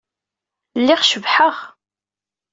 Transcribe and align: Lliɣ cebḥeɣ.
Lliɣ 0.79 1.01
cebḥeɣ. 1.03 1.55